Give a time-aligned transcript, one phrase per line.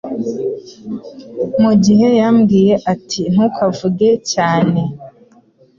[1.61, 4.81] mu gihe yambwiye ati Ntukavuge cyane